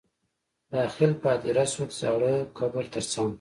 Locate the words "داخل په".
0.73-1.27